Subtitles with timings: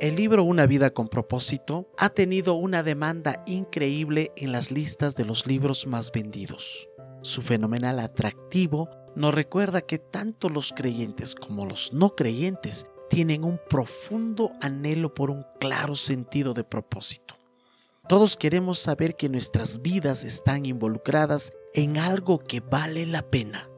[0.00, 5.26] El libro Una vida con propósito ha tenido una demanda increíble en las listas de
[5.26, 6.88] los libros más vendidos.
[7.20, 13.60] Su fenomenal atractivo nos recuerda que tanto los creyentes como los no creyentes tienen un
[13.68, 17.34] profundo anhelo por un claro sentido de propósito.
[18.08, 23.68] Todos queremos saber que nuestras vidas están involucradas en algo que vale la pena.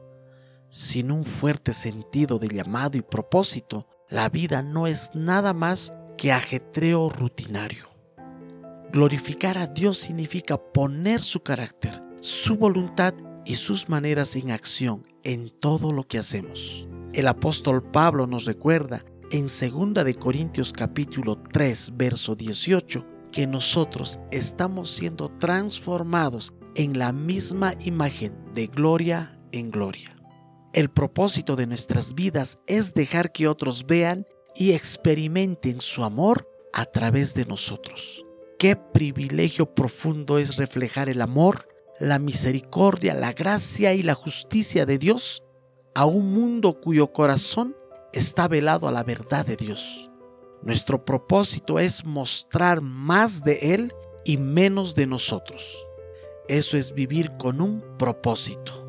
[0.69, 6.31] Sin un fuerte sentido de llamado y propósito, la vida no es nada más que
[6.31, 7.89] ajetreo rutinario.
[8.91, 13.13] Glorificar a Dios significa poner su carácter, su voluntad
[13.45, 16.87] y sus maneras en acción en todo lo que hacemos.
[17.13, 24.19] El apóstol Pablo nos recuerda en 2 de Corintios capítulo 3 verso 18 que nosotros
[24.31, 30.15] estamos siendo transformados en la misma imagen de gloria en gloria.
[30.73, 36.85] El propósito de nuestras vidas es dejar que otros vean y experimenten su amor a
[36.85, 38.25] través de nosotros.
[38.57, 41.67] Qué privilegio profundo es reflejar el amor,
[41.99, 45.43] la misericordia, la gracia y la justicia de Dios
[45.95, 47.75] a un mundo cuyo corazón
[48.13, 50.09] está velado a la verdad de Dios.
[50.61, 55.87] Nuestro propósito es mostrar más de Él y menos de nosotros.
[56.47, 58.82] Eso es vivir con un propósito.